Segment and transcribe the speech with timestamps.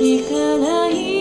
[0.00, 1.19] 聞かない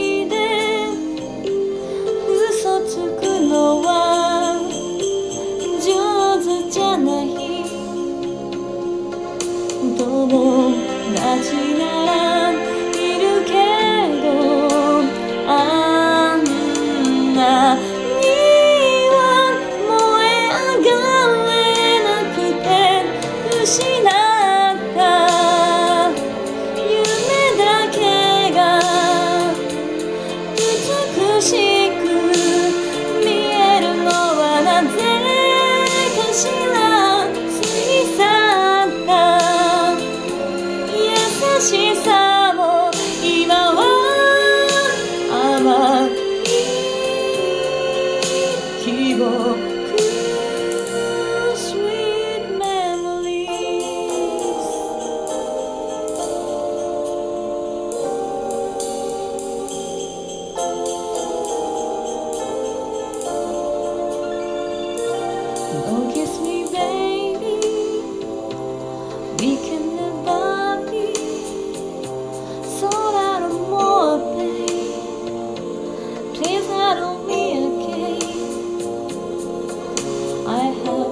[36.42, 36.48] 小
[38.18, 39.12] さかった
[40.96, 42.62] 優しさも
[43.22, 43.80] 今は
[45.58, 46.10] 甘い
[48.86, 49.70] 希望
[80.50, 81.09] I have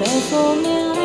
[0.00, 0.97] 在后面。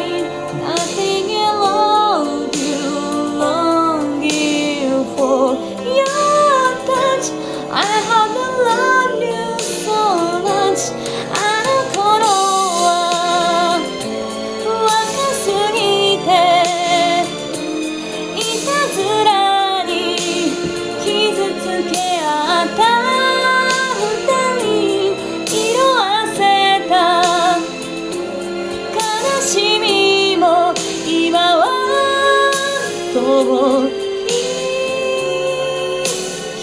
[33.54, 33.90] よ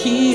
[0.02, 0.34] 日